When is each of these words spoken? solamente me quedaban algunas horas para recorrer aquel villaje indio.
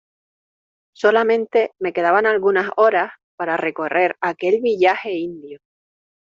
solamente 0.95 1.73
me 1.77 1.93
quedaban 1.93 2.25
algunas 2.25 2.71
horas 2.75 3.11
para 3.35 3.55
recorrer 3.55 4.17
aquel 4.19 4.59
villaje 4.59 5.13
indio. 5.13 5.59